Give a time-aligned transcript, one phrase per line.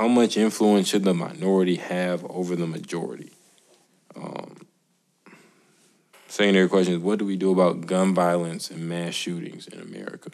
[0.00, 3.32] how much influence should the minority have over the majority?
[4.16, 4.66] Um,
[6.26, 10.30] secondary question is, what do we do about gun violence and mass shootings in America?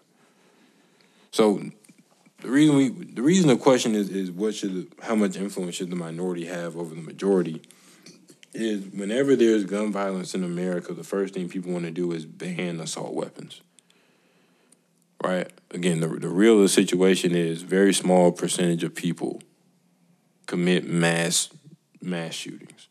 [1.33, 1.63] So
[2.43, 5.75] the reason we the reason the question is is what should the, how much influence
[5.75, 7.61] should the minority have over the majority
[8.55, 12.25] is whenever there's gun violence in America, the first thing people want to do is
[12.25, 13.63] ban assault weapons.
[15.25, 15.51] Right?
[15.73, 19.41] Again, the the real situation is very small percentage of people
[20.47, 21.49] commit mass
[22.01, 22.89] mass shootings.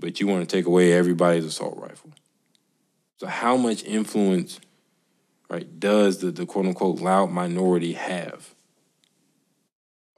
[0.00, 2.10] But you want to take away everybody's assault rifle.
[3.16, 4.60] So how much influence
[5.50, 8.54] right, does the, the quote unquote loud minority have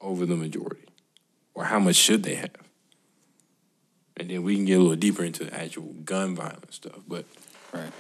[0.01, 0.87] over the majority?
[1.55, 2.51] Or how much should they have?
[4.17, 7.01] And then we can get a little deeper into the actual gun violence stuff.
[7.09, 7.25] But
[7.73, 7.93] Right.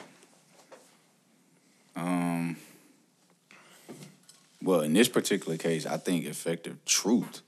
[1.97, 2.57] Um.
[4.63, 7.43] Well, in this particular case, I think effective truth.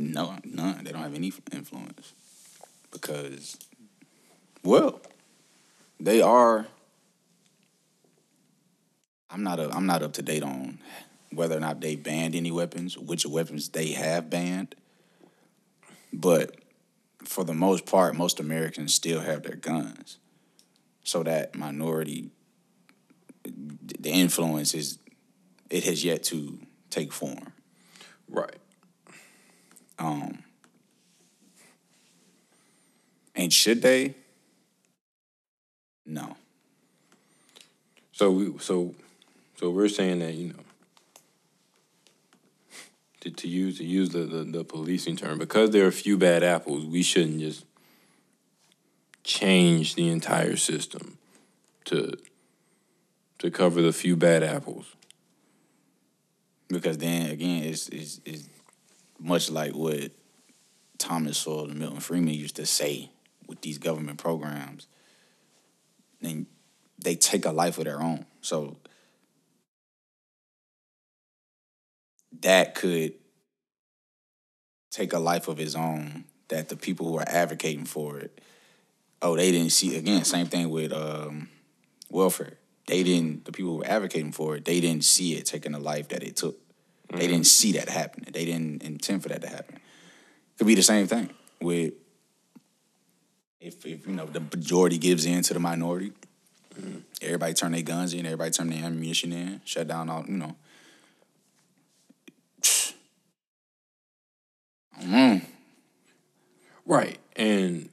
[0.00, 0.82] No, none.
[0.82, 2.14] They don't have any influence
[2.90, 3.58] because,
[4.64, 5.02] well,
[6.00, 6.66] they are.
[9.28, 9.60] I'm not.
[9.60, 10.78] A, I'm not up to date on
[11.34, 14.74] whether or not they banned any weapons, which weapons they have banned.
[16.14, 16.56] But
[17.24, 20.16] for the most part, most Americans still have their guns.
[21.04, 22.30] So that minority,
[23.44, 24.98] the influence is,
[25.68, 27.52] it has yet to take form.
[28.30, 28.56] right.
[30.00, 30.42] Um,
[33.36, 34.14] and should they?
[36.06, 36.36] No.
[38.12, 38.94] So we so
[39.56, 40.64] so we're saying that, you know,
[43.20, 46.16] to, to use to use the, the, the policing term, because there are a few
[46.16, 47.66] bad apples, we shouldn't just
[49.22, 51.18] change the entire system
[51.84, 52.16] to
[53.38, 54.96] to cover the few bad apples.
[56.68, 58.48] Because then again, it's, it's, it's
[59.20, 60.10] much like what
[60.98, 63.10] Thomas Sowell and Milton Friedman used to say
[63.46, 64.86] with these government programs.
[66.22, 66.46] And
[66.98, 68.26] they take a life of their own.
[68.40, 68.76] So
[72.40, 73.14] that could
[74.90, 78.40] take a life of its own that the people who are advocating for it,
[79.22, 81.48] oh, they didn't see again, same thing with um,
[82.10, 82.54] welfare.
[82.86, 85.78] They didn't the people who were advocating for it, they didn't see it taking the
[85.78, 86.58] life that it took.
[87.12, 88.30] They didn't see that happening.
[88.32, 89.80] They didn't intend for that to happen.
[90.58, 91.94] Could be the same thing with
[93.60, 96.12] if if you know the majority gives in to the minority,
[97.20, 100.56] everybody turn their guns in, everybody turn their ammunition in, shut down all you know.
[105.02, 105.44] Mm,
[106.86, 107.18] Right.
[107.36, 107.88] And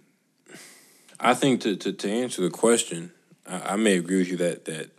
[1.19, 3.11] I think to, to, to answer the question,
[3.45, 4.96] I, I may agree with you that that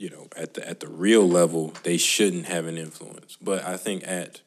[0.00, 3.76] you know at the at the real level they shouldn't have an influence, but I
[3.76, 4.40] think at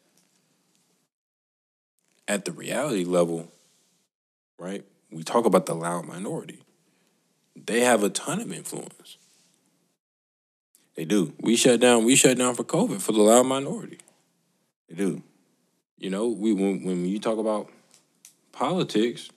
[2.28, 3.52] at the reality level,
[4.58, 4.84] right?
[5.12, 6.64] We talk about the loud minority.
[7.56, 9.18] They have a ton of influence.
[10.96, 12.04] they do, We shut down.
[12.04, 14.00] We shut down for COVID for the loud minority.
[14.90, 15.22] they do.
[16.00, 17.70] You know, we when when you talk about
[18.52, 19.30] politics,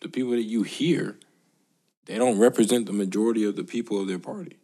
[0.00, 1.18] the people that you hear,
[2.06, 4.56] they don't represent the majority of the people of their party.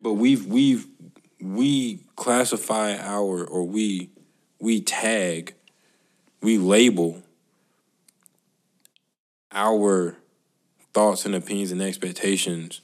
[0.00, 0.86] But we've we've
[1.40, 4.10] we classify our or we
[4.60, 5.54] we tag,
[6.42, 7.22] we label
[9.52, 10.16] our
[10.92, 12.80] thoughts and opinions and expectations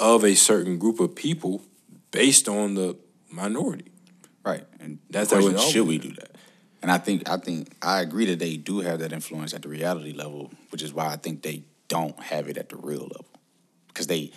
[0.00, 1.62] of a certain group of people
[2.10, 2.96] based on the
[3.30, 3.90] minority.
[4.44, 6.36] Right, and That's how the it question, should we do that?
[6.80, 9.68] And I think I think I agree that they do have that influence at the
[9.68, 13.26] reality level, which is why I think they don't have it at the real level,
[13.88, 14.30] because they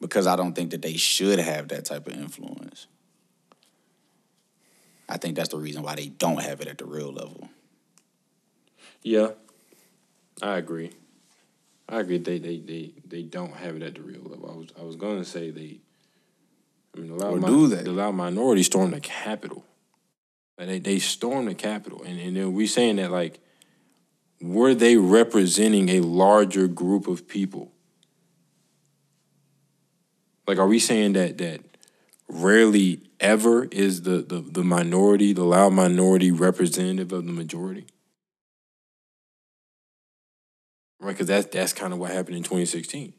[0.00, 2.86] because I don't think that they should have that type of influence.
[5.08, 7.48] I think that's the reason why they don't have it at the real level.
[9.02, 9.30] Yeah,
[10.40, 10.92] I agree.
[11.88, 12.18] I agree.
[12.18, 14.50] They they they they don't have it at the real level.
[14.50, 15.80] I was I was going to say they.
[16.96, 17.88] I mean, loud, Or mi- do they?
[17.88, 19.64] allow minority stormed the Capitol.
[20.58, 23.40] Like they they stormed the Capitol, and and then we saying that like,
[24.40, 27.72] were they representing a larger group of people?
[30.50, 31.60] Like, are we saying that that
[32.26, 37.86] rarely ever is the the, the minority, the loud minority, representative of the majority?
[40.98, 43.12] Right, because that's that's kind of what happened in 2016.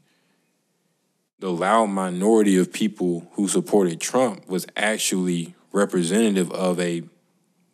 [1.39, 7.03] The loud minority of people who supported Trump was actually representative of a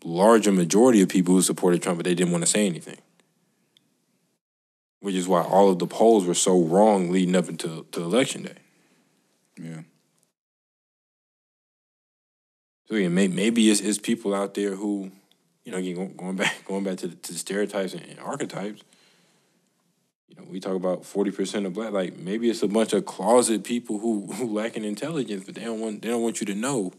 [0.03, 3.00] larger majority of people who supported Trump, but they didn't want to say anything.
[5.00, 8.44] Which is why all of the polls were so wrong leading up into to election
[8.44, 8.57] day.
[9.62, 9.81] Yeah.
[12.88, 15.12] So yeah, may, maybe it's, it's people out there who,
[15.63, 18.81] you know, again going back going back to the, to the stereotypes and, and archetypes.
[20.30, 21.92] You know, we talk about forty percent of black.
[21.92, 25.65] Like maybe it's a bunch of closet people who who lack in intelligence, but they
[25.65, 26.94] don't want they don't want you to know.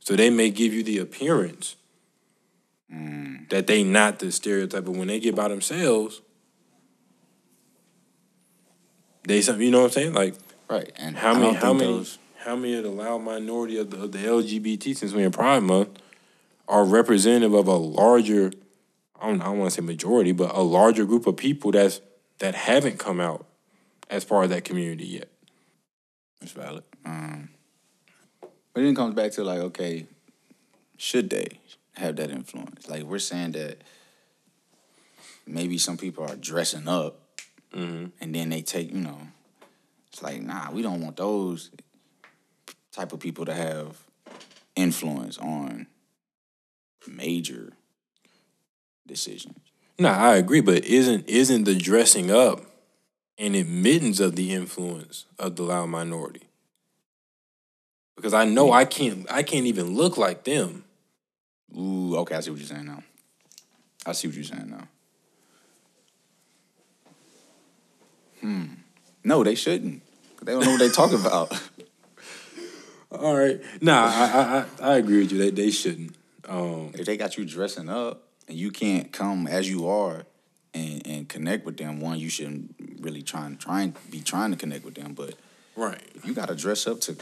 [0.00, 1.76] So they may give you the appearance
[2.92, 3.48] mm.
[3.50, 6.22] that they not the stereotype, but when they get by themselves,
[9.24, 9.64] they something.
[9.64, 10.14] You know what I'm saying?
[10.14, 10.34] Like
[10.70, 10.92] Right.
[10.96, 14.12] And how many how many those- how many of the loud minority of the, of
[14.12, 15.98] the LGBT since we're in Pride Month
[16.68, 18.52] are representative of a larger
[19.20, 22.00] I don't, I don't want to say majority, but a larger group of people that's
[22.38, 23.44] that haven't come out
[24.08, 25.28] as part of that community yet.
[26.40, 26.84] It's valid.
[27.04, 27.50] Um,
[28.40, 28.50] but
[28.80, 30.06] then it comes back to like, okay,
[30.96, 31.48] should they
[31.96, 32.88] have that influence?
[32.88, 33.82] Like we're saying that
[35.46, 37.20] maybe some people are dressing up,
[37.72, 39.18] and then they take, you know,
[40.20, 41.70] it's like, nah, we don't want those
[42.92, 43.96] type of people to have
[44.76, 45.86] influence on
[47.08, 47.72] major
[49.06, 49.56] decisions.
[49.98, 52.60] No, I agree, but isn't isn't the dressing up
[53.38, 56.42] an admittance of the influence of the loud minority?
[58.16, 60.84] Because I know I can't I can't even look like them.
[61.74, 63.02] Ooh, okay, I see what you're saying now.
[64.04, 64.88] I see what you're saying now.
[68.40, 68.64] Hmm.
[69.24, 70.02] No, they shouldn't.
[70.42, 71.52] They don't know what they talk about.
[73.12, 73.60] All right.
[73.82, 75.38] Nah, I I I, agree with you.
[75.38, 76.16] They they shouldn't.
[76.48, 80.24] Um, if they got you dressing up and you can't come as you are
[80.74, 84.50] and, and connect with them, one, you shouldn't really try and try and be trying
[84.52, 85.14] to connect with them.
[85.14, 85.34] But
[85.76, 86.00] right.
[86.14, 87.16] if you gotta dress up to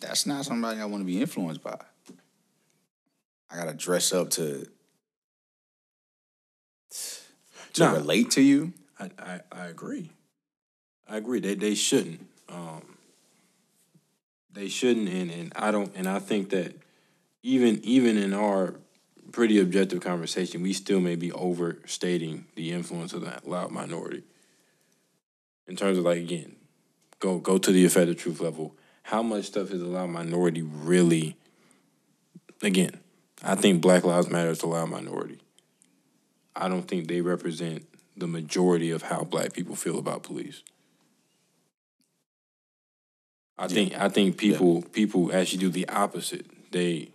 [0.00, 1.76] that's not somebody I want to be influenced by.
[3.50, 4.66] I gotta dress up to
[7.74, 7.92] to Nah.
[7.92, 8.72] relate to you.
[8.98, 10.10] I, I, I agree.
[11.08, 11.40] I agree.
[11.40, 12.26] They they shouldn't.
[12.48, 12.82] Um,
[14.52, 15.92] they shouldn't, and, and I don't.
[15.94, 16.74] And I think that
[17.42, 18.74] even even in our
[19.32, 24.22] pretty objective conversation, we still may be overstating the influence of that loud minority.
[25.66, 26.56] In terms of like again,
[27.20, 28.74] go go to the effective truth level.
[29.02, 31.36] How much stuff is the loud minority really?
[32.62, 32.98] Again,
[33.42, 35.38] I think Black Lives Matter is the loud minority.
[36.56, 40.64] I don't think they represent the majority of how black people feel about police.
[43.58, 46.46] I think I think people people actually do the opposite.
[46.70, 47.10] They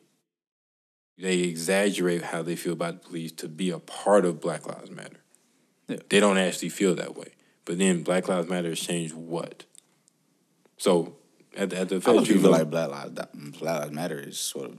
[1.17, 4.91] they exaggerate how they feel about the police to be a part of Black Lives
[4.91, 5.21] Matter.
[5.87, 5.97] Yeah.
[6.09, 7.29] They don't actually feel that way.
[7.65, 9.63] But then Black Lives Matter has changed what?
[10.77, 11.15] So
[11.55, 13.11] at the, at the I federal level- like Black Lives
[13.59, 14.77] Black Lives Matter is sort of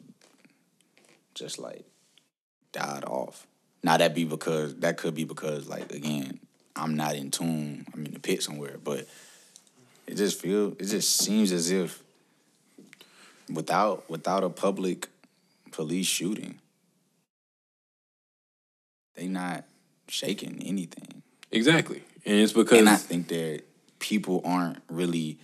[1.35, 1.85] just like
[2.73, 3.47] died off.
[3.83, 6.41] Now that be because that could be because like again,
[6.77, 7.87] I'm not in tune.
[7.95, 9.07] I'm in the pit somewhere, but
[10.07, 12.03] it just feel it just seems as if
[13.53, 15.09] without without a public
[15.71, 16.59] police shooting,
[19.15, 19.65] they not
[20.09, 21.23] shaking anything.
[21.51, 23.63] exactly, and it's because And I think that
[23.99, 25.39] people aren't really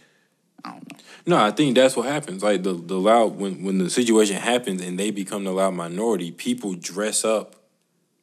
[0.65, 0.99] I don't know.
[1.27, 2.43] No, I think that's what happens.
[2.43, 6.31] Like the the loud when when the situation happens and they become the loud minority,
[6.31, 7.57] people dress up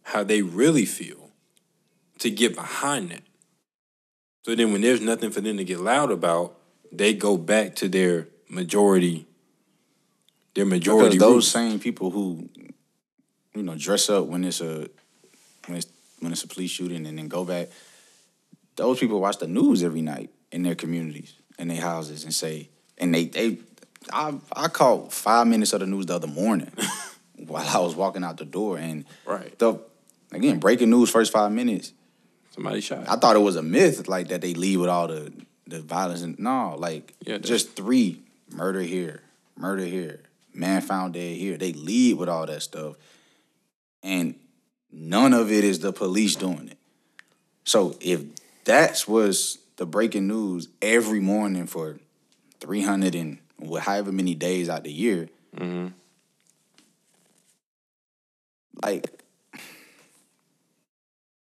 [0.04, 1.31] how they really feel
[2.19, 3.22] to get behind that.
[4.44, 6.56] So then when there's nothing for them to get loud about,
[6.92, 9.25] they go back to their majority
[10.56, 11.48] their majority Because those roots.
[11.50, 12.50] same people who,
[13.53, 14.89] you know, dress up when it's a
[15.67, 15.86] when it's
[16.20, 17.67] when it's a police shooting and then go back,
[18.75, 22.70] those people watch the news every night in their communities, in their houses, and say,
[22.98, 23.60] and they they,
[24.12, 26.72] I I caught five minutes of the news the other morning
[27.36, 29.58] while I was walking out the door, and Right.
[29.60, 29.79] the
[30.32, 31.94] again breaking news first five minutes.
[32.57, 33.07] Somebody shot.
[33.07, 35.31] I thought it was a myth, like that they leave with all the
[35.67, 36.23] the violence.
[36.23, 39.21] And no, like Yeah, just three murder here,
[39.55, 40.21] murder here,
[40.55, 41.55] man found dead here.
[41.55, 42.95] They lead with all that stuff,
[44.01, 44.39] and
[44.91, 46.79] none of it is the police doing it.
[47.63, 48.23] So if
[48.65, 51.99] that was the breaking news every morning for
[52.59, 53.37] three hundred and
[53.81, 55.89] however many days out the year, mm-hmm.
[58.81, 59.16] like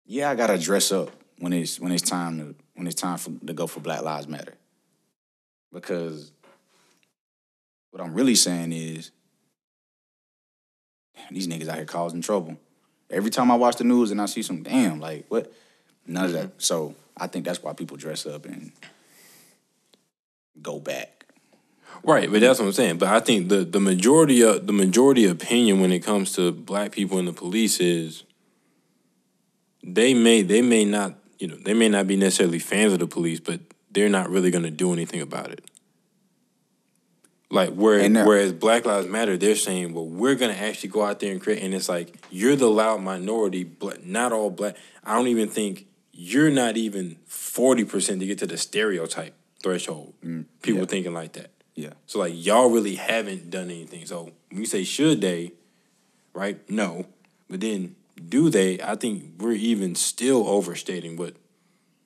[0.06, 3.32] yeah, I gotta dress up when it's when it's time to when it's time for
[3.46, 4.54] to go for Black Lives Matter.
[5.74, 6.32] Because
[7.92, 9.12] what I'm really saying is
[11.16, 12.58] damn, these niggas out here causing trouble.
[13.10, 15.52] Every time I watch the news and I see some damn, like what
[16.06, 16.48] none of that.
[16.48, 16.60] Mm-hmm.
[16.60, 18.72] So I think that's why people dress up and
[20.62, 21.26] go back.
[22.04, 22.98] Right, but that's what I'm saying.
[22.98, 26.92] But I think the the majority of the majority opinion when it comes to black
[26.92, 28.24] people and the police is
[29.86, 33.08] they may they may not you know they may not be necessarily fans of the
[33.08, 33.60] police, but
[33.92, 35.63] they're not really going to do anything about it.
[37.51, 41.32] Like where, whereas Black Lives Matter, they're saying, well, we're gonna actually go out there
[41.32, 44.75] and create, and it's like you're the loud minority, but not all black.
[45.04, 50.15] I don't even think you're not even forty percent to get to the stereotype threshold.
[50.24, 50.88] Mm, People yeah.
[50.88, 51.51] thinking like that.
[51.75, 51.94] Yeah.
[52.08, 54.08] So like y'all really haven't done anything.
[54.08, 55.54] So when you say should they,
[56.34, 56.68] right?
[56.70, 57.06] No,
[57.48, 58.79] but then do they?
[58.81, 61.36] I think we're even still overstating what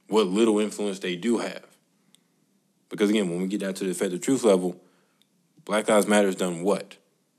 [0.08, 1.66] what little influence they do have.
[2.90, 4.82] Because again, when we get down to the effective truth level,
[5.66, 6.98] Black Lives Matter's done what?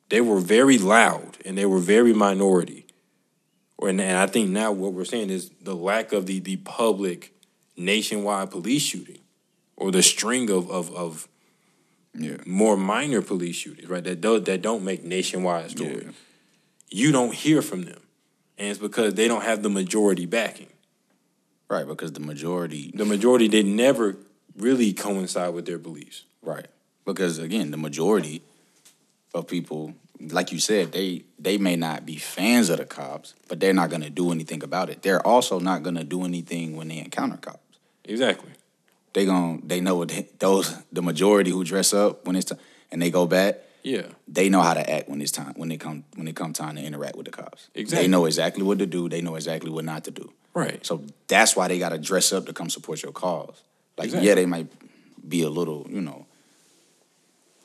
[0.08, 2.86] They were very loud and they were very minority.
[3.76, 7.34] Or and, I think now what we're saying is the lack of the the public
[7.76, 9.18] nationwide police shooting
[9.76, 11.28] or the string of of, of
[12.14, 12.36] Yeah.
[12.46, 14.04] more minor police shootings, right?
[14.04, 16.04] That don't that don't make nationwide stories.
[16.04, 16.10] Yeah.
[16.90, 18.00] You don't hear from them,
[18.60, 20.68] and it's because they don't have the majority backing.
[21.68, 24.16] Right, because the majority The majority they never
[24.56, 26.24] really coincide with their beliefs.
[26.42, 26.66] Right.
[27.04, 28.42] Because again, the majority
[29.32, 33.60] of people, like you said, they they may not be fans of the cops, but
[33.60, 35.02] they're not going to do anything about it.
[35.02, 37.78] They're also not going to do anything when they encounter cops.
[38.04, 38.50] Exactly.
[39.14, 42.58] They gon' they know what they, those the majority who dress up when it's time
[42.92, 43.58] and they go back.
[43.82, 44.02] Yeah.
[44.28, 46.76] They know how to act when it's time when they come when it come time
[46.76, 47.68] to interact with the cops.
[47.74, 48.04] Exactly.
[48.06, 49.08] They know exactly what to do.
[49.08, 50.32] They know exactly what not to do.
[50.54, 50.84] Right.
[50.84, 53.62] So that's why they got to dress up to come support your cause.
[53.96, 54.28] Like, Exactly.
[54.28, 54.66] yeah, they might
[55.28, 56.26] be a little, you know,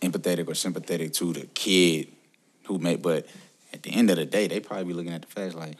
[0.01, 2.09] empathetic or sympathetic to the kid
[2.65, 3.25] who made, but
[3.73, 5.77] at the end of the day, they probably be looking at the facts like,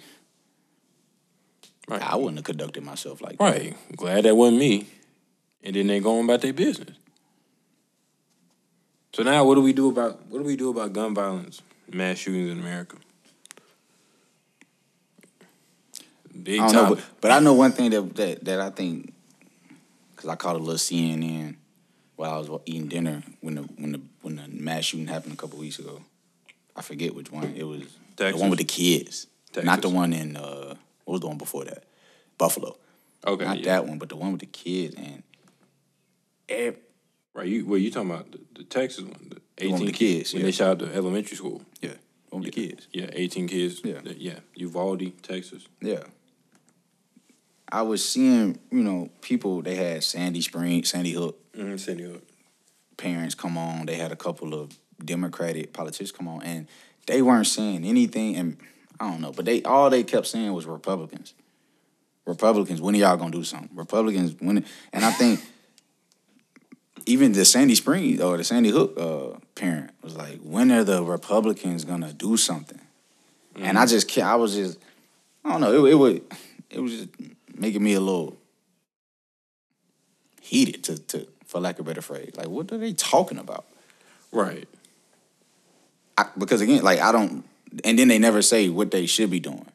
[1.87, 2.01] Right.
[2.01, 3.43] I wouldn't have conducted myself like that.
[3.43, 3.75] Right.
[3.95, 4.87] Glad that wasn't me.
[5.63, 6.97] And then they going about their business.
[9.15, 12.17] So now what do we do about what do we do about gun violence, mass
[12.17, 12.97] shootings in America?
[16.43, 19.13] Big I know, but, but I know one thing that that, that I think,
[20.13, 21.55] because I caught a little CNN
[22.17, 25.37] while I was eating dinner when the when the when the mass shooting happened a
[25.37, 26.01] couple weeks ago.
[26.75, 27.53] I forget which one.
[27.55, 27.83] It was
[28.17, 29.27] the one with the kids,
[29.63, 31.85] not the one in uh, what was the one before that?
[32.37, 32.75] Buffalo.
[33.25, 33.45] okay.
[33.45, 33.75] not yeah.
[33.75, 35.23] that one, but the one with the kids and
[36.49, 36.75] ev-
[37.35, 40.39] Right, you well you talking about the, the Texas one, the eighteen the kids, when
[40.41, 40.45] yeah.
[40.45, 41.61] they shot the elementary school.
[41.81, 41.91] yeah,
[42.29, 42.87] the with the kids.
[42.93, 43.81] Yeah, eighteen kids.
[43.83, 43.99] Yeah.
[44.05, 44.39] Yeah.
[44.55, 45.67] Uvalde, Texas.
[45.81, 46.03] Yeah.
[47.69, 51.77] I was seeing, you know, people they had Sandy Spring, Sandy Hook Mm-hmm.
[51.77, 52.23] Sandy Hook.
[52.97, 53.85] parents come on.
[53.85, 56.67] They had a couple of Democratic politicians come on, and
[57.07, 58.35] they weren't saying anything.
[58.35, 58.57] And
[58.99, 61.33] I don't know, but they all they kept saying was Republicans.
[62.25, 63.69] Republicans, when are y'all gonna do something?
[63.75, 64.65] Republicans, when?
[64.93, 65.41] And I think
[67.05, 71.03] even the Sandy Spring or the Sandy Hook uh, parent was like, when are the
[71.03, 72.79] Republicans gonna do something?
[73.55, 74.79] And I just, I was just,
[75.43, 76.23] I don't know, it, it would,
[76.69, 77.09] it was just
[77.55, 78.37] making me a little
[80.41, 82.33] heated to, to, for lack of a better phrase.
[82.35, 83.65] Like, what are they talking about?
[84.31, 84.67] Right.
[86.17, 87.43] I, because again, like I don't,
[87.83, 89.65] and then they never say what they should be doing.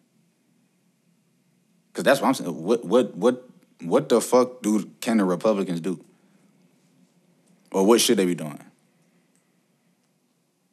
[1.92, 2.62] Because that's what I'm saying.
[2.62, 3.44] What what what
[3.82, 6.02] what the fuck do can the Republicans do?
[7.72, 8.58] Or what should they be doing?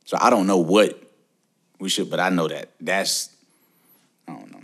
[0.05, 1.01] So I don't know what
[1.79, 3.29] we should, but I know that that's
[4.27, 4.61] I don't know.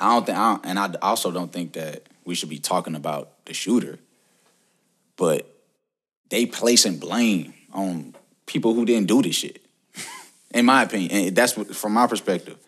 [0.00, 2.94] I don't think, I don't, and I also don't think that we should be talking
[2.94, 3.98] about the shooter,
[5.16, 5.48] but
[6.30, 8.14] they placing blame on
[8.46, 9.64] people who didn't do this shit.
[10.54, 12.58] In my opinion, and that's what, from my perspective.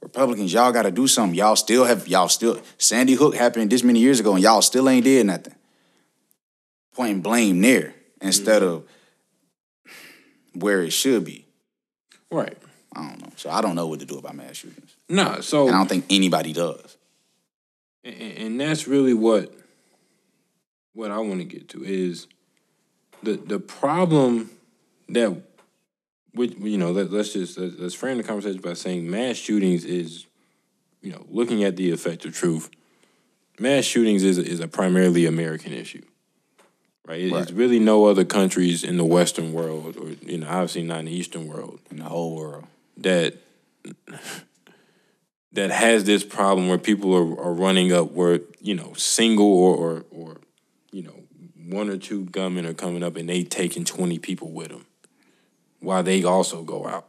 [0.00, 1.36] Republicans, y'all got to do something.
[1.36, 4.88] Y'all still have y'all still Sandy Hook happened this many years ago, and y'all still
[4.88, 5.54] ain't did nothing.
[6.94, 8.84] Pointing blame there instead of
[10.54, 11.46] where it should be.
[12.30, 12.56] Right.
[12.94, 13.32] I don't know.
[13.36, 15.88] So I don't know what to do about mass shootings, Nah, so and I don't
[15.88, 16.96] think anybody does.
[18.04, 19.52] and, and that's really what
[20.94, 22.26] what I want to get to is
[23.22, 24.50] the the problem
[25.08, 25.34] that
[26.34, 29.84] which you know let, let's just let's, let's frame the conversation by saying mass shootings
[29.84, 30.26] is
[31.00, 32.70] you know looking at the effective truth
[33.58, 36.02] mass shootings is is a primarily American issue
[37.06, 40.82] right, It- it's really no other countries in the Western world or you know obviously
[40.82, 42.64] not in the Eastern world In the whole world.
[42.96, 43.34] that
[45.52, 49.76] that has this problem where people are, are running up where you know single or,
[49.76, 50.36] or or
[50.92, 51.14] you know
[51.68, 54.84] one or two gunmen are coming up and they taking 20 people with them
[55.80, 57.08] while they also go out.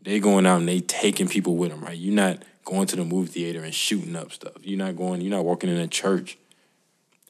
[0.00, 1.96] They going out and they taking people with them right?
[1.98, 4.52] You're not going to the movie theater and shooting up stuff.
[4.62, 6.38] You're not going you're not walking in a church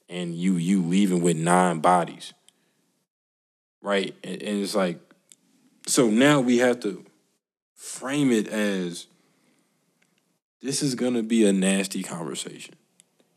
[0.08, 2.32] and you you leaving with nine bodies
[3.82, 5.00] right and, and it's like
[5.87, 7.04] so now we have to
[7.75, 9.06] frame it as
[10.62, 12.75] this is going to be a nasty conversation.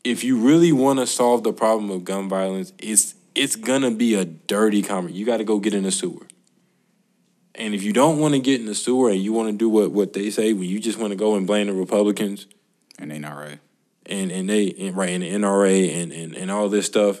[0.02, 4.14] If you really want to solve the problem of gun violence, it's it's gonna be
[4.14, 5.18] a dirty conversation.
[5.18, 6.26] You got to go get in the sewer.
[7.54, 9.68] And if you don't want to get in the sewer and you want to do
[9.68, 12.46] what what they say, when you just want to go and blame the Republicans
[12.98, 13.58] And they not right.
[14.08, 17.20] And and they and, right and the NRA and, and and all this stuff,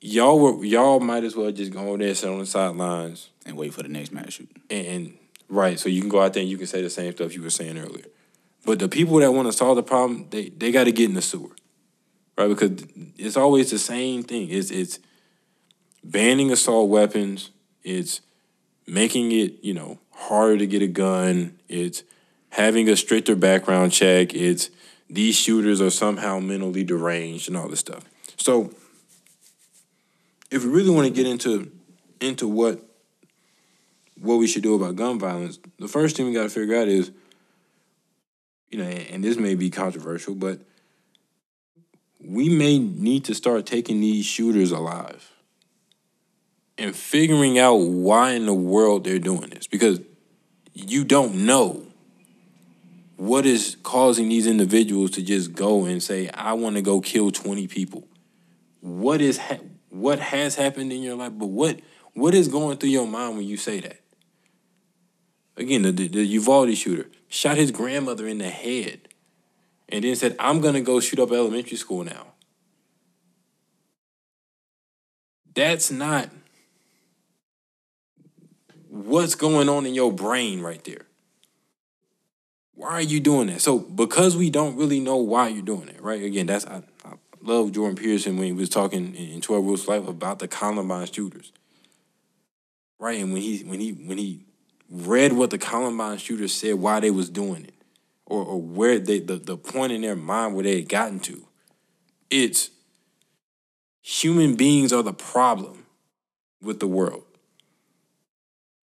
[0.00, 3.56] y'all were y'all might as well just go over there, sit on the sidelines, And
[3.56, 4.62] wait for the next mass shooting.
[4.70, 5.18] and, and
[5.48, 7.42] right, so you can go out there and you can say the same stuff you
[7.42, 8.06] were saying earlier.
[8.64, 11.14] But the people that want to solve the problem, they they got to get in
[11.14, 11.50] the sewer,
[12.38, 12.48] right?
[12.48, 12.84] Because
[13.18, 14.48] it's always the same thing.
[14.50, 14.98] It's it's
[16.04, 17.50] banning assault weapons.
[17.82, 18.20] It's
[18.86, 21.58] making it you know harder to get a gun.
[21.68, 22.04] It's
[22.50, 24.34] having a stricter background check.
[24.34, 24.70] It's
[25.12, 28.02] these shooters are somehow mentally deranged and all this stuff.
[28.38, 28.70] So
[30.50, 31.70] if we really want to get into
[32.20, 32.82] into what
[34.18, 36.88] what we should do about gun violence, the first thing we got to figure out
[36.88, 37.10] is,
[38.70, 40.60] you know, and, and this may be controversial, but
[42.18, 45.30] we may need to start taking these shooters alive
[46.78, 50.00] and figuring out why in the world they're doing this because
[50.72, 51.91] you don't know
[53.22, 57.30] what is causing these individuals to just go and say, "I want to go kill
[57.30, 58.08] twenty people."
[58.80, 59.60] What is ha-
[59.90, 61.78] what has happened in your life, but what
[62.14, 64.00] what is going through your mind when you say that?
[65.56, 69.08] Again, the, the, the Uvalde shooter shot his grandmother in the head
[69.88, 72.28] and then said, I'm going to go shoot up elementary school now.
[75.54, 76.30] That's not
[78.88, 81.06] what's going on in your brain right there.
[82.82, 83.60] Why are you doing that?
[83.60, 86.22] So, because we don't really know why you're doing it, right?
[86.22, 90.08] Again, that's, I, I love Jordan Peterson when he was talking in 12 Rules Life
[90.08, 91.52] about the Columbine shooters
[93.02, 93.20] right?
[93.20, 94.44] And when he when he when he
[94.88, 97.74] read what the Columbine shooters said, why they was doing it,
[98.24, 101.46] or or where they the, the point in their mind where they had gotten to,
[102.30, 102.70] it's
[104.00, 105.84] human beings are the problem
[106.62, 107.24] with the world.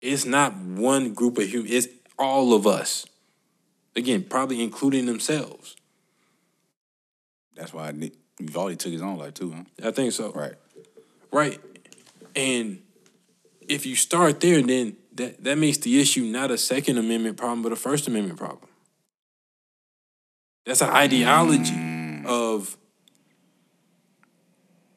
[0.02, 3.06] It's not one group of humans, it's all of us.
[3.96, 5.76] Again, probably including themselves.
[7.54, 9.88] That's why Nick Uvalde took his own life too, huh?
[9.88, 10.32] I think so.
[10.32, 10.54] Right.
[11.32, 11.60] Right.
[12.34, 12.82] And
[13.68, 17.62] if you start there, then that, that makes the issue not a Second Amendment problem,
[17.62, 18.68] but a First Amendment problem.
[20.64, 22.26] That's an ideology mm.
[22.26, 22.76] of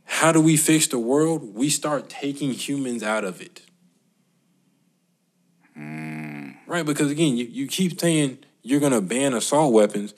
[0.03, 1.56] how do we fix the world?
[1.56, 3.62] We start taking humans out of it.
[5.77, 6.56] Mm.
[6.67, 6.86] Right?
[6.86, 10.13] Because again, you, you keep saying you're going to ban assault weapons.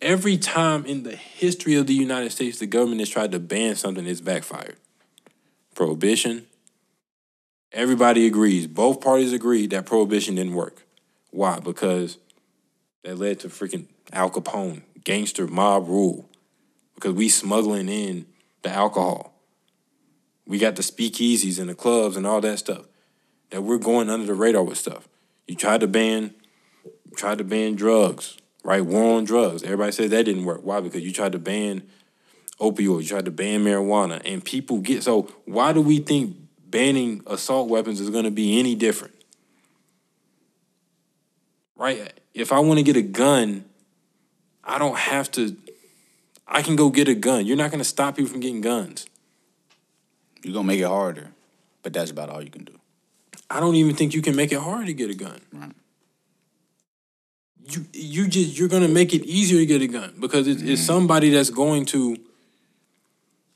[0.00, 3.76] Every time in the history of the United States, the government has tried to ban
[3.76, 4.76] something, it's backfired.
[5.74, 6.46] Prohibition,
[7.72, 8.66] Everybody agrees.
[8.66, 10.82] Both parties agree that prohibition didn't work.
[11.30, 11.60] Why?
[11.60, 12.18] Because
[13.04, 16.28] that led to freaking Al Capone, gangster mob rule.
[16.96, 18.26] Because we smuggling in
[18.62, 19.34] the alcohol.
[20.46, 22.86] We got the speakeasies and the clubs and all that stuff.
[23.50, 25.08] That we're going under the radar with stuff.
[25.46, 26.34] You tried to ban,
[27.16, 28.84] tried to ban drugs, right?
[28.84, 29.62] War on drugs.
[29.62, 30.60] Everybody says that didn't work.
[30.62, 30.80] Why?
[30.80, 31.82] Because you tried to ban
[32.60, 35.22] opioids, you tried to ban marijuana, and people get so.
[35.44, 36.36] Why do we think
[36.70, 39.14] banning assault weapons is going to be any different.
[41.76, 42.12] Right?
[42.34, 43.64] If I want to get a gun,
[44.62, 45.56] I don't have to
[46.46, 47.46] I can go get a gun.
[47.46, 49.06] You're not going to stop people from getting guns.
[50.42, 51.32] You're gonna make it harder,
[51.82, 52.72] but that's about all you can do.
[53.50, 55.38] I don't even think you can make it hard to get a gun.
[55.52, 55.72] Right.
[57.70, 60.80] You you just you're gonna make it easier to get a gun because it's, it's
[60.80, 60.86] mm-hmm.
[60.86, 62.18] somebody that's going to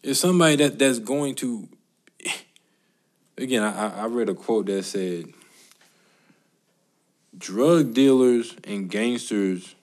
[0.02, 1.68] it's somebody that that's going to
[3.38, 5.32] again I, I read a quote that said
[7.36, 9.74] drug dealers and gangsters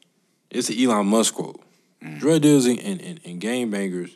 [0.51, 1.61] it's an Elon Musk quote.
[2.03, 2.19] Mm.
[2.19, 4.15] Drug dealers and, and, and, and gangbangers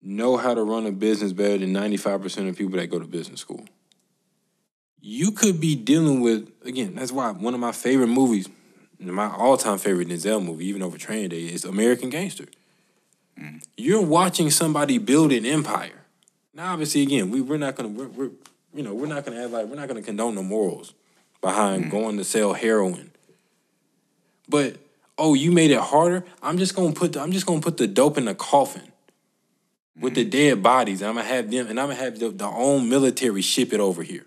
[0.00, 3.40] know how to run a business better than 95% of people that go to business
[3.40, 3.64] school
[5.06, 6.94] you could be dealing with again.
[6.94, 8.48] That's why one of my favorite movies,
[8.98, 12.46] my all-time favorite Denzel movie, even over Training Day, is American Gangster.
[13.38, 13.62] Mm.
[13.76, 16.00] You're watching somebody build an empire.
[16.54, 18.30] Now, obviously, again, we we're not gonna we're, we're
[18.72, 20.94] you know we're not gonna add like we're not gonna condone the morals
[21.42, 21.90] behind mm.
[21.90, 23.10] going to sell heroin.
[24.48, 24.78] But
[25.18, 26.24] oh, you made it harder.
[26.42, 28.90] I'm just gonna put the, I'm just gonna put the dope in the coffin
[30.00, 30.30] with the mm.
[30.30, 31.02] dead bodies.
[31.02, 33.80] And I'm gonna have them, and I'm gonna have the, the own military ship it
[33.80, 34.24] over here.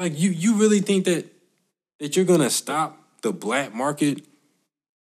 [0.00, 1.26] Like you, you really think that
[1.98, 4.24] that you're gonna stop the black market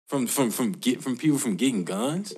[0.07, 2.33] from from from get from people from getting guns?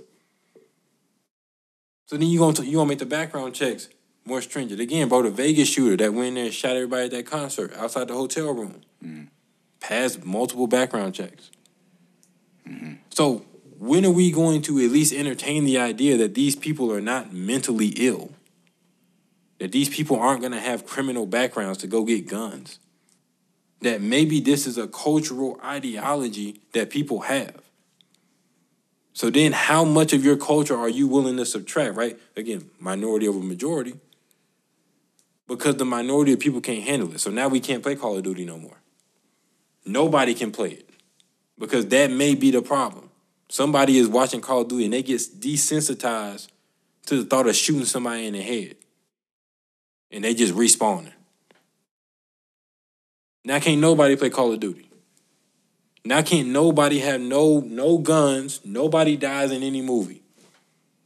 [2.07, 3.87] So then you gonna you gonna make the background checks
[4.25, 5.21] more stringent again, bro.
[5.21, 8.15] The Vegas shooter that went in there and shot everybody at that concert outside the
[8.15, 9.25] hotel room mm-hmm.
[9.79, 11.51] passed multiple background checks.
[12.67, 12.93] Mm-hmm.
[13.11, 13.45] So
[13.77, 17.31] when are we going to at least entertain the idea that these people are not
[17.31, 18.31] mentally ill?
[19.59, 22.79] That these people aren't going to have criminal backgrounds to go get guns?
[23.81, 27.61] That maybe this is a cultural ideology that people have.
[29.13, 32.17] So then, how much of your culture are you willing to subtract, right?
[32.37, 33.95] Again, minority over majority.
[35.45, 37.19] Because the minority of people can't handle it.
[37.19, 38.77] So now we can't play Call of Duty no more.
[39.83, 40.89] Nobody can play it.
[41.57, 43.09] Because that may be the problem.
[43.49, 46.47] Somebody is watching Call of Duty and they get desensitized
[47.07, 48.75] to the thought of shooting somebody in the head.
[50.11, 51.13] And they just respawning.
[53.45, 54.89] Now can't nobody play Call of Duty.
[56.05, 58.61] Now can't nobody have no no guns.
[58.63, 60.21] Nobody dies in any movie.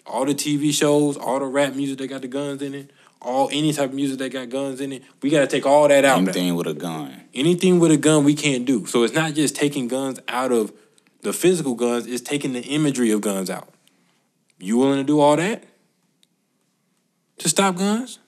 [0.05, 3.49] All the TV shows, all the rap music that got the guns in it, all
[3.51, 6.19] any type of music that got guns in it, we gotta take all that out.
[6.19, 7.23] Anything with a gun.
[7.33, 8.85] Anything with a gun we can't do.
[8.85, 10.73] So it's not just taking guns out of
[11.21, 13.69] the physical guns, it's taking the imagery of guns out.
[14.59, 15.63] You willing to do all that?
[17.39, 18.19] To stop guns?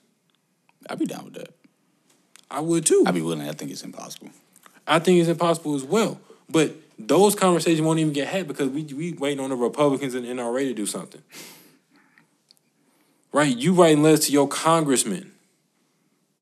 [0.88, 1.54] I'd be down with that.
[2.50, 3.04] I would too.
[3.06, 3.48] I'd be willing.
[3.48, 4.30] I think it's impossible.
[4.86, 6.20] I think it's impossible as well.
[6.48, 10.24] But those conversations won't even get had because we we waiting on the Republicans and
[10.24, 11.22] NRA to do something.
[13.32, 13.54] Right?
[13.54, 15.32] You writing letters to your congressman,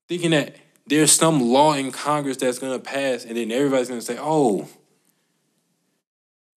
[0.07, 0.55] thinking that
[0.87, 4.69] there's some law in Congress that's gonna pass, and then everybody's gonna say, "Oh,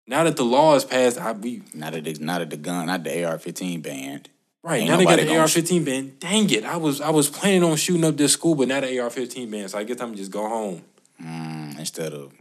[0.09, 2.87] now that the law is passed, I we Not at the, not at the gun,
[2.87, 4.31] not the AR-15 banned.
[4.69, 6.17] Right Ain't now they got an AR-15 ban.
[6.19, 6.65] Dang it!
[6.65, 9.69] I was I was planning on shooting up this school, but now the AR-15 ban,
[9.69, 10.83] so I guess I'm just go home.
[11.23, 12.33] Mm, instead of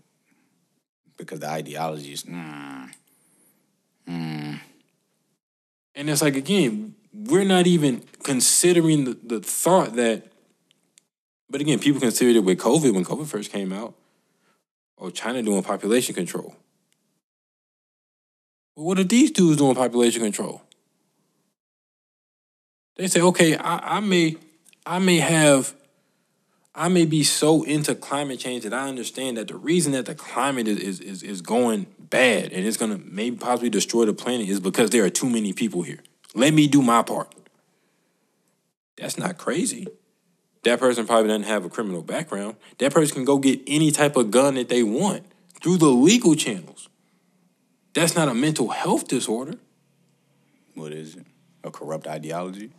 [1.17, 2.91] because the ideology is mm,
[4.07, 4.59] mm,
[5.95, 10.23] And it's like again, we're not even considering the, the thought that.
[11.49, 13.93] But again, people considered it with COVID when COVID first came out.
[14.99, 16.57] Oh, China doing population control.
[18.75, 20.61] Well, what are these dudes doing population control?
[22.97, 24.38] They say, okay, I, I may,
[24.86, 25.73] I may have,
[26.73, 30.15] I may be so into climate change that I understand that the reason that the
[30.15, 34.47] climate is is is, is going bad and it's gonna maybe possibly destroy the planet
[34.47, 35.99] is because there are too many people here.
[36.36, 37.33] Let me do my part.
[38.97, 39.88] That's not crazy.
[40.63, 42.57] That person probably doesn't have a criminal background.
[42.79, 45.23] That person can go get any type of gun that they want
[45.62, 46.89] through the legal channels.
[47.93, 49.55] That's not a mental health disorder.
[50.75, 51.25] what is it?
[51.63, 52.71] A corrupt ideology?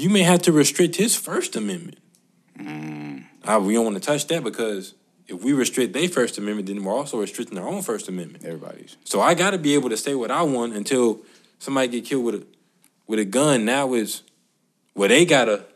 [0.00, 1.98] You may have to restrict his First Amendment.
[3.44, 4.94] Uh, we don't want to touch that because
[5.28, 8.46] if we restrict their First Amendment, then we're also restricting our own First Amendment.
[8.46, 8.96] Everybody's.
[9.04, 11.20] So I got to be able to say what I want until
[11.58, 12.46] somebody get killed with a
[13.06, 13.66] with a gun.
[13.66, 14.22] Now is
[14.94, 15.66] well they gotta,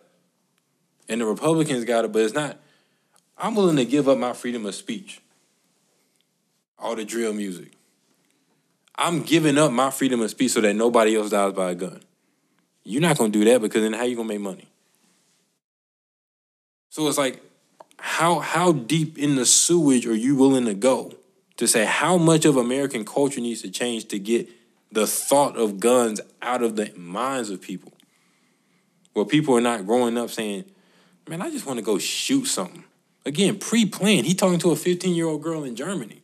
[1.07, 2.59] and the Republicans gotta, but it's not.
[3.37, 5.21] I'm willing to give up my freedom of speech.
[6.79, 7.73] All the drill music.
[8.97, 12.01] I'm giving up my freedom of speech so that nobody else dies by a gun.
[12.85, 14.69] You're not gonna do that because then how you gonna make money?
[16.91, 17.43] So it's like,
[17.99, 21.15] how how deep in the sewage are you willing to go
[21.57, 24.49] to say how much of American culture needs to change to get
[24.93, 27.93] the thought of guns out of the minds of people?
[29.15, 30.65] Where people are not growing up saying,
[31.29, 32.85] Man, I just want to go shoot something.
[33.25, 34.27] Again, pre-planned.
[34.27, 36.21] He talking to a 15-year-old girl in Germany.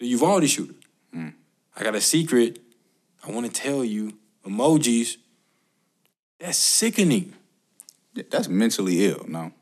[0.00, 0.74] The Uvalde shooter.
[1.12, 1.28] Hmm.
[1.76, 2.58] I got a secret.
[3.24, 4.14] I want to tell you.
[4.44, 5.18] Emojis.
[6.42, 7.34] That's sickening.
[8.14, 9.24] That's mentally ill.
[9.28, 9.52] No,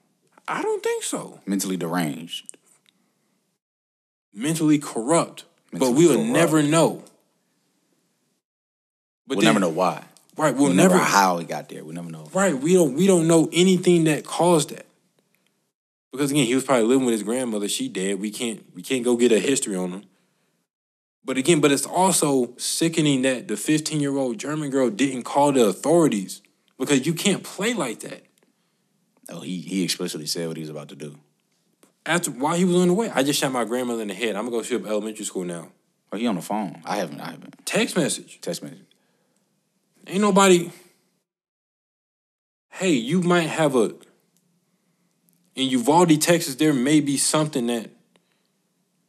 [0.48, 1.40] I don't think so.
[1.44, 2.56] mentally deranged.
[4.32, 5.44] Mentally corrupt.
[5.72, 6.30] but we'll corrupt.
[6.30, 7.04] never know.
[9.26, 10.04] But we'll then- never know why.
[10.36, 11.84] Right, we'll, We'll never, never how he got there.
[11.84, 12.30] We'll never know.
[12.32, 14.86] Right, we don't we don't know anything that caused that.
[16.12, 17.68] Because again, he was probably living with his grandmother.
[17.68, 18.18] She dead.
[18.20, 20.04] We can't we can't go get a history on him.
[21.26, 25.52] But again, but it's also sickening that the 15 year old German girl didn't call
[25.52, 26.40] the authorities
[26.80, 28.24] because you can't play like that.
[29.28, 31.16] Oh, he he explicitly said what he was about to do.
[32.06, 34.34] After while he was on the way, I just shot my grandmother in the head.
[34.34, 35.68] I'm gonna go shoot up elementary school now.
[36.10, 36.80] Oh, he on the phone.
[36.84, 37.20] I haven't.
[37.20, 37.54] I haven't.
[37.66, 38.40] Text message.
[38.40, 38.80] Text message.
[40.06, 40.72] Ain't nobody.
[42.70, 43.94] Hey, you might have a.
[45.54, 47.90] In Uvalde, Texas, there may be something that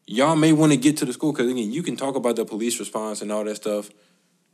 [0.05, 2.43] y'all may want to get to the school because again, you can talk about the
[2.43, 3.89] police response and all that stuff,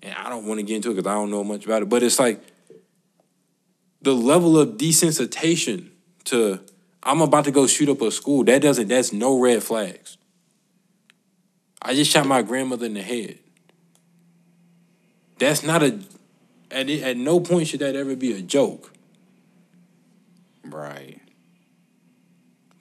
[0.04, 1.90] and I don't want to get into it because I don't know much about it.
[1.90, 2.42] But it's like
[4.08, 5.90] the level of desensitization
[6.24, 6.62] to
[7.04, 8.46] I'm about to go shoot up a school.
[8.46, 8.88] That doesn't.
[8.88, 10.18] That's no red flags.
[11.82, 13.40] I just shot my grandmother in the head.
[15.40, 16.00] That's not a.
[16.72, 18.94] At, at no point should that ever be a joke.
[20.64, 21.20] Right.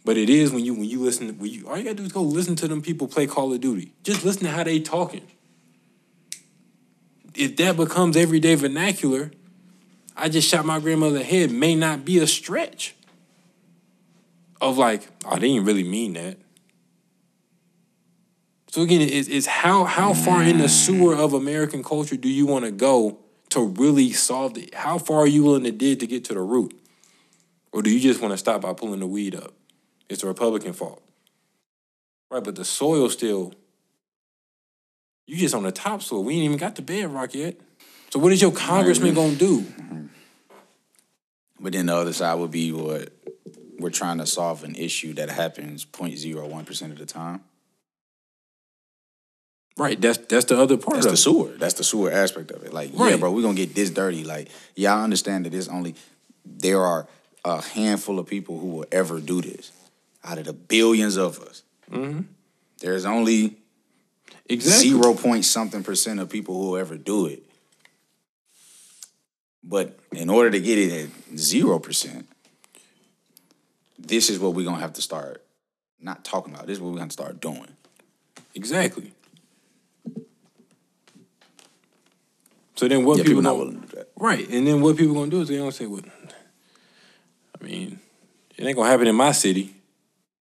[0.05, 2.12] But it is when you when you listen when you all you gotta do is
[2.12, 3.95] go listen to them people play Call of Duty.
[4.05, 5.27] Just listen to how they talking.
[7.35, 9.33] If that becomes everyday vernacular,
[10.17, 12.95] I just shot my grandmother head may not be a stretch.
[14.61, 16.39] Of like, oh, they didn't really mean that.
[18.71, 22.47] So again, it's, it's how how far in the sewer of American culture do you
[22.47, 23.19] want to go
[23.51, 24.75] to really solve it?
[24.75, 26.79] How far are you willing to dig to get to the root?
[27.73, 29.53] Or do you just want to stop by pulling the weed up?
[30.09, 31.03] It's the Republican fault.
[32.31, 33.55] Right, but the soil still,
[35.27, 36.25] you just on the topsoil.
[36.25, 37.57] We ain't even got the bedrock yet.
[38.17, 39.37] So what is your congressman mm-hmm.
[39.37, 39.67] gonna do?
[41.61, 43.11] But then the other side would be what
[43.79, 47.45] we're trying to solve an issue that happens 0.01% of the time.
[49.77, 51.17] Right, that's that's the other part That's of the it.
[51.19, 51.59] sewer.
[51.59, 52.73] That's the sewer aspect of it.
[52.73, 54.25] Like, yeah, bro, we're gonna get this dirty.
[54.25, 55.95] Like, yeah, I understand that there's only
[56.47, 57.07] there are
[57.45, 59.73] a handful of people who will ever do this
[60.25, 61.65] out of the billions of us.
[61.93, 62.23] Mm-hmm.
[62.81, 63.59] There's only
[64.49, 64.89] Exactly.
[64.89, 67.43] zero point something percent of people who will ever do it.
[69.69, 72.29] But in order to get it at zero percent,
[73.99, 75.45] this is what we're gonna have to start
[76.01, 76.67] not talking about.
[76.67, 77.69] This is what we're gonna start doing.
[78.55, 79.13] Exactly.
[82.77, 84.11] So then what Yeah, people, people not willing to do that.
[84.17, 84.49] Right.
[84.49, 86.03] And then what people gonna do is they gonna say, Well,
[87.61, 87.99] I mean,
[88.57, 89.75] it ain't gonna happen in my city.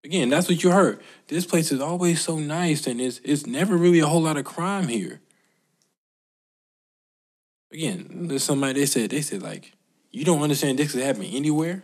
[0.04, 1.00] Again, that's what you heard.
[1.26, 4.44] This place is always so nice and it's it's never really a whole lot of
[4.44, 5.20] crime here.
[7.76, 9.74] Again, there's somebody they said they said like,
[10.10, 11.82] you don't understand this could happen anywhere.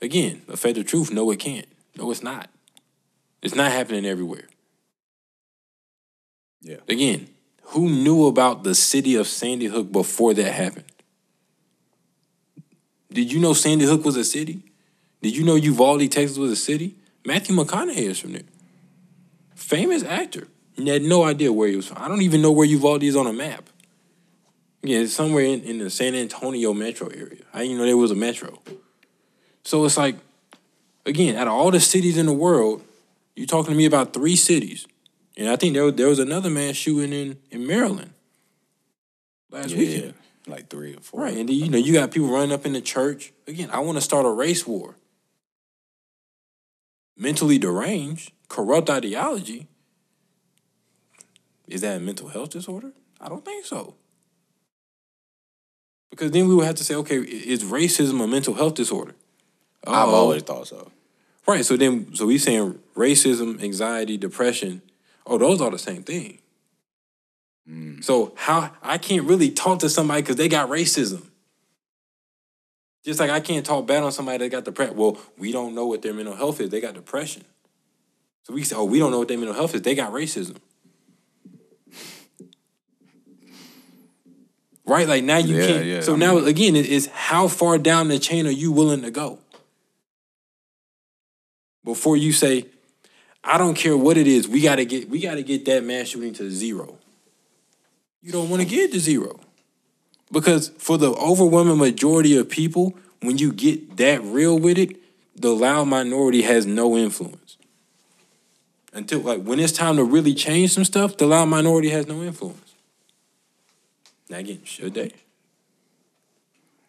[0.00, 1.68] Again, effective truth, no it can't.
[1.94, 2.48] No, it's not.
[3.42, 4.46] It's not happening everywhere.
[6.62, 6.78] Yeah.
[6.88, 7.28] Again,
[7.64, 10.90] who knew about the city of Sandy Hook before that happened?
[13.12, 14.62] Did you know Sandy Hook was a city?
[15.20, 16.94] Did you know Uvalde, Texas was a city?
[17.26, 18.42] Matthew McConaughey is from there.
[19.54, 20.48] Famous actor.
[20.78, 21.98] And had no idea where he was from.
[22.00, 23.68] I don't even know where Uvalde is on a map.
[24.82, 27.42] Yeah, somewhere in, in the San Antonio metro area.
[27.52, 28.58] I didn't know there was a metro.
[29.62, 30.16] So it's like,
[31.04, 32.82] again, out of all the cities in the world,
[33.36, 34.86] you're talking to me about three cities.
[35.36, 38.12] And I think there, was- there was another man shooting in, in Maryland
[39.50, 40.14] last Yeah, weekend.
[40.46, 41.20] like three or four.
[41.20, 41.36] Right.
[41.36, 43.32] And then, you know, you got people running up in the church.
[43.46, 44.96] Again, I want to start a race war.
[47.18, 49.68] Mentally deranged, corrupt ideology.
[51.68, 52.92] Is that a mental health disorder?
[53.20, 53.94] I don't think so.
[56.10, 59.14] Because then we would have to say, okay, is racism a mental health disorder?
[59.86, 60.90] I've Oh, always thought so.
[61.46, 61.64] Right.
[61.64, 64.82] So then, so we saying racism, anxiety, depression.
[65.26, 66.38] Oh, those are the same thing.
[67.68, 68.02] Mm.
[68.02, 71.26] So how I can't really talk to somebody because they got racism.
[73.04, 74.96] Just like I can't talk bad on somebody that got depression.
[74.96, 76.70] Well, we don't know what their mental health is.
[76.70, 77.44] They got depression.
[78.42, 79.82] So we say, oh, we don't know what their mental health is.
[79.82, 80.56] They got racism.
[84.90, 85.06] Right?
[85.06, 85.84] Like now you Yeah, can't.
[85.86, 89.02] yeah, so I now again, it is how far down the chain are you willing
[89.02, 89.38] to go?
[91.84, 92.66] Before you say,
[93.44, 96.34] I don't care what it is, we gotta get we gotta get that mass shooting
[96.34, 96.98] to zero.
[98.20, 99.38] You don't want to get to zero.
[100.32, 104.96] Because for the overwhelming majority of people, when you get that real with it,
[105.36, 107.56] the loud minority has no influence.
[108.92, 112.22] Until like when it's time to really change some stuff, the loud minority has no
[112.24, 112.69] influence.
[114.30, 115.12] Now again, should they?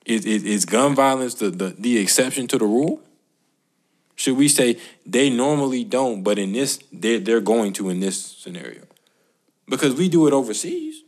[0.05, 3.01] Is, is, is gun violence the, the, the exception to the rule?
[4.15, 8.23] Should we say they normally don't, but in this, they're, they're going to in this
[8.23, 8.83] scenario?
[9.67, 11.03] Because we do it overseas.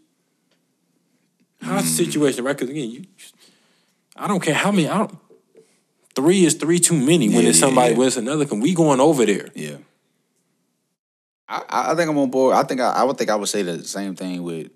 [1.62, 2.10] How's the hmm.
[2.10, 2.58] situation, right?
[2.58, 3.06] Because again, you,
[4.16, 4.90] I don't care how many.
[4.90, 5.18] I don't.
[6.16, 8.00] Three is three too many when Yeah, it's yeah, somebody yeah.
[8.00, 8.46] with another.
[8.46, 9.48] Can we going over there?
[9.56, 9.78] Yeah.
[11.48, 12.56] I, I I think I'm on board.
[12.56, 14.72] I think I, I would think I would say the same thing with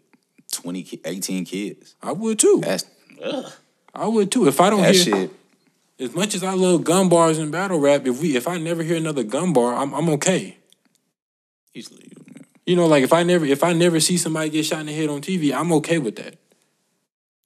[0.57, 1.95] 20, 18 kids.
[2.01, 2.61] I would too.
[2.63, 2.85] That's
[3.23, 3.51] ugh,
[3.93, 4.47] I would too.
[4.47, 5.31] If I don't that hear, shit.
[5.99, 8.83] as much as I love gun bars and battle rap, if we, if I never
[8.83, 10.57] hear another gun bar, I'm, I'm okay.
[11.73, 12.11] Easily.
[12.65, 14.93] You know, like if I never, if I never see somebody get shot in the
[14.93, 16.35] head on TV, I'm okay with that.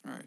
[0.03, 0.25] Right.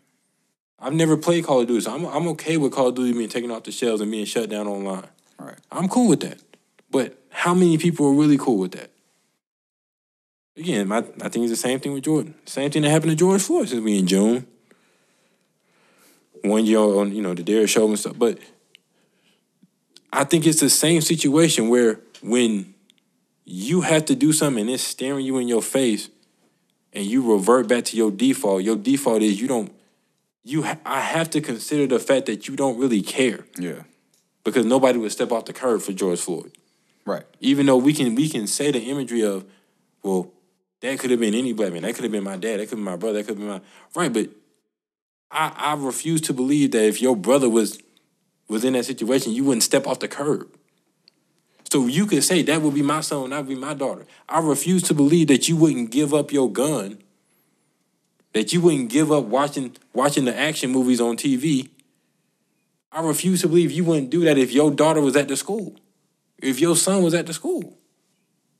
[0.78, 3.28] I've never played Call of Duty, so I'm, I'm okay with Call of Duty being
[3.28, 5.08] taken off the shelves and being shut down online.
[5.38, 5.58] Right.
[5.72, 6.38] I'm cool with that.
[6.90, 8.90] But how many people are really cool with that?
[10.56, 12.34] Again, my, I think it's the same thing with Jordan.
[12.46, 14.46] Same thing that happened to George Floyd since we in June.
[16.42, 18.18] One year on, you know, the Derek show and stuff.
[18.18, 18.38] But
[20.12, 22.74] I think it's the same situation where when
[23.44, 26.08] you have to do something and it's staring you in your face
[26.92, 29.72] and you revert back to your default, your default is you don't,
[30.44, 33.44] you ha- I have to consider the fact that you don't really care.
[33.58, 33.82] Yeah.
[34.44, 36.52] because nobody would step off the curb for George Floyd.
[37.06, 37.24] Right.
[37.40, 39.44] Even though we can we can say the imagery of,
[40.02, 40.30] well,
[40.84, 41.82] that could have been any black man.
[41.82, 42.60] That could have been my dad.
[42.60, 43.22] That could be my brother.
[43.22, 43.62] That could be my
[43.94, 44.12] right.
[44.12, 44.28] But
[45.30, 47.78] I I refuse to believe that if your brother was
[48.48, 50.54] was in that situation, you wouldn't step off the curb.
[51.72, 54.04] So you could say that would be my son, that would be my daughter.
[54.28, 56.98] I refuse to believe that you wouldn't give up your gun,
[58.34, 61.70] that you wouldn't give up watching watching the action movies on TV.
[62.92, 65.76] I refuse to believe you wouldn't do that if your daughter was at the school,
[66.38, 67.78] if your son was at the school,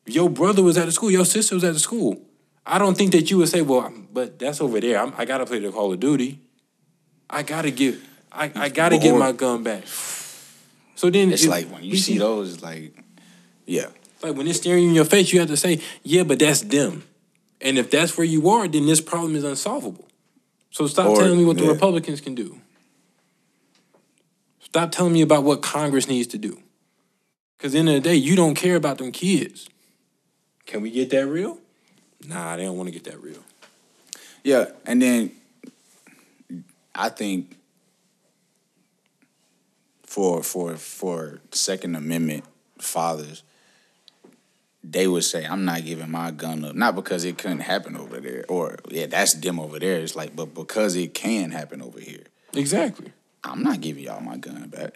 [0.06, 2.20] your brother was at the school, your sister was at the school.
[2.66, 4.98] I don't think that you would say, "Well, but that's over there.
[4.98, 6.40] I'm, i got to play the Call of Duty.
[7.28, 7.96] I got to get,
[8.32, 9.84] I, I got to get my gun back."
[10.96, 12.96] So then It's like when you see those, like,
[13.66, 13.88] yeah.
[14.22, 16.62] Like when it's staring you in your face, you have to say, yeah, but that's
[16.62, 17.04] them.
[17.60, 20.08] And if that's where you are, then this problem is unsolvable.
[20.70, 21.70] So stop Or- telling me what the yeah.
[21.70, 22.60] Republicans can do.
[24.60, 26.58] Stop telling me about what Congress needs to do.
[27.56, 29.68] Because at the end of the day, you don't care about them kids.
[30.66, 31.59] Can we get that real?
[32.27, 33.42] Nah, they don't want to get that real.
[34.42, 35.33] Yeah, and then
[36.94, 37.57] I think
[40.03, 42.44] for for for Second Amendment
[42.79, 43.42] fathers,
[44.83, 48.20] they would say, "I'm not giving my gun up," not because it couldn't happen over
[48.20, 50.00] there, or yeah, that's them over there.
[50.00, 52.24] It's like, but because it can happen over here,
[52.57, 53.12] Exactly.
[53.42, 54.94] I'm not giving y'all my gun back.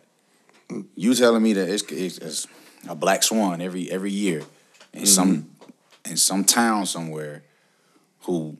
[0.95, 2.47] You telling me that it's, it's, it's
[2.89, 4.43] a black swan every every year
[4.93, 5.58] in some mm-hmm.
[6.09, 7.43] In some town somewhere
[8.21, 8.59] who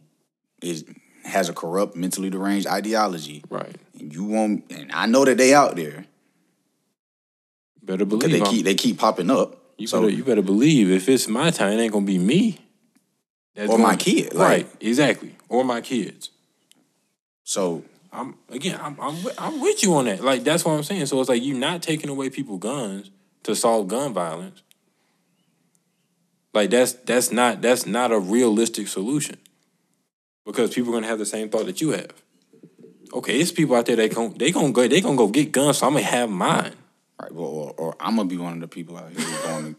[0.63, 0.85] is
[1.25, 3.77] has a corrupt, mentally deranged ideology, Right.
[3.99, 6.07] and you want, and I know that they out there
[7.83, 9.63] Better because believe they I'm- keep they keep popping up.
[9.79, 12.59] you, so better, you better believe if it's my time, it ain't to be me.
[13.55, 15.35] That's Or my gonna- kid, like- right, exactly.
[15.49, 16.31] Or my kids.
[17.45, 17.83] so
[18.13, 20.23] I'm again, I'm I'm with, I'm with you on that.
[20.25, 21.07] Like that's what I'm saying.
[21.07, 23.11] So it's like you're not taking away people guns
[23.45, 24.63] to solve gun violence.
[26.59, 29.37] Like that's that's not that's not a realistic solution.
[30.45, 32.11] Because people are gonna have the same thought that you have.
[33.13, 35.79] Okay, it's people out there that gon' they gonna go they gonna go get guns,
[35.79, 36.73] so I'm gonna have mine.
[37.23, 39.77] right, or, or, or I'm gonna be one of the people out here going.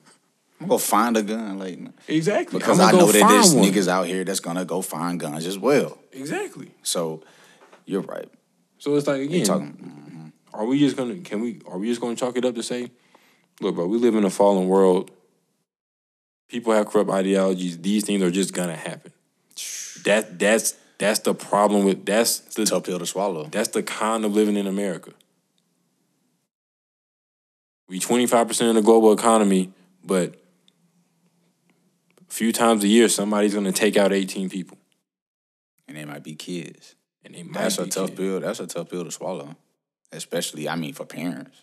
[0.61, 2.59] I'm gonna go find a gun, like Exactly.
[2.59, 3.65] because I know that there's one.
[3.65, 5.97] niggas out here that's gonna go find guns as well.
[6.13, 6.71] Exactly.
[6.81, 7.23] So
[7.85, 8.29] you're right.
[8.77, 10.31] So it's like again, talking?
[10.53, 12.89] are we just gonna can we are we just gonna chalk it up to say,
[13.59, 15.11] look, bro, we live in a fallen world.
[16.49, 17.77] People have corrupt ideologies.
[17.77, 19.13] These things are just gonna happen.
[20.03, 23.45] That that's that's the problem with that's the Tough pill to swallow.
[23.45, 25.11] that's the kind of living in America.
[27.87, 29.71] We twenty five percent of the global economy,
[30.03, 30.35] but
[32.29, 34.77] a few times a year somebody's gonna take out eighteen people,
[35.87, 36.95] and they might be kids.
[37.25, 38.19] and they might That's a tough kids.
[38.19, 38.39] pill.
[38.39, 39.55] That's a tough pill to swallow,
[40.11, 41.61] especially I mean for parents,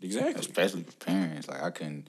[0.00, 0.34] Exactly.
[0.40, 1.48] especially for parents.
[1.48, 2.08] Like I couldn't.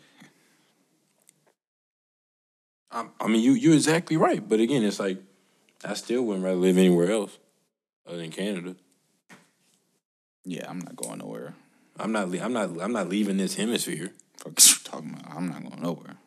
[2.94, 4.48] I, I mean, you you're exactly right.
[4.48, 5.18] But again, it's like
[5.84, 7.40] I still wouldn't rather live anywhere else
[8.08, 8.76] other than Canada.
[10.46, 11.56] Yeah, I'm not going nowhere.
[12.00, 12.34] I'm not.
[12.40, 12.82] I'm not.
[12.82, 14.12] I'm not leaving this hemisphere.
[14.38, 15.36] Fuck you talking about?
[15.36, 16.18] I'm not going nowhere.